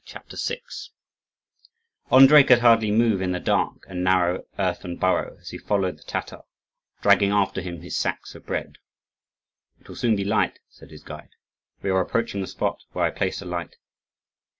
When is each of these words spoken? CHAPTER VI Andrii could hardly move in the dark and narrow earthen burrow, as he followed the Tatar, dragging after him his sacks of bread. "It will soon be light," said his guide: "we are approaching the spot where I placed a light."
CHAPTER 0.03 0.35
VI 0.35 0.61
Andrii 2.11 2.47
could 2.47 2.57
hardly 2.61 2.89
move 2.89 3.21
in 3.21 3.33
the 3.33 3.39
dark 3.39 3.85
and 3.87 4.03
narrow 4.03 4.45
earthen 4.57 4.97
burrow, 4.97 5.37
as 5.39 5.49
he 5.51 5.59
followed 5.59 5.99
the 5.99 6.03
Tatar, 6.03 6.41
dragging 7.03 7.29
after 7.29 7.61
him 7.61 7.81
his 7.81 7.95
sacks 7.99 8.33
of 8.33 8.43
bread. 8.43 8.79
"It 9.79 9.87
will 9.87 9.95
soon 9.95 10.15
be 10.15 10.23
light," 10.23 10.57
said 10.71 10.89
his 10.89 11.03
guide: 11.03 11.29
"we 11.83 11.91
are 11.91 12.01
approaching 12.01 12.41
the 12.41 12.47
spot 12.47 12.79
where 12.93 13.05
I 13.05 13.11
placed 13.11 13.43
a 13.43 13.45
light." 13.45 13.75